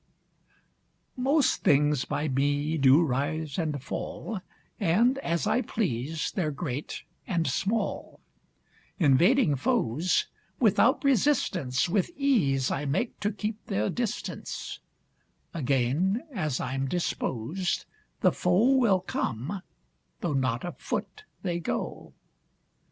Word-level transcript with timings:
Most 1.15 1.61
things 1.61 2.05
by 2.05 2.27
me 2.27 2.75
do 2.75 3.03
rise 3.03 3.59
and 3.59 3.79
fall, 3.83 4.41
And, 4.79 5.19
as 5.19 5.45
I 5.45 5.61
please, 5.61 6.31
they're 6.31 6.49
great 6.49 7.03
and 7.27 7.45
small; 7.45 8.19
Invading 8.97 9.55
foes 9.55 10.25
without 10.59 11.03
resistance, 11.03 11.87
With 11.87 12.09
ease 12.17 12.71
I 12.71 12.85
make 12.85 13.19
to 13.19 13.31
keep 13.31 13.63
their 13.67 13.91
distance: 13.91 14.79
Again, 15.53 16.23
as 16.33 16.59
I'm 16.59 16.87
disposed, 16.87 17.85
the 18.21 18.31
foe 18.31 18.71
Will 18.77 19.01
come, 19.01 19.61
though 20.21 20.33
not 20.33 20.63
a 20.65 20.71
foot 20.71 21.25
they 21.43 21.59
go. 21.59 22.15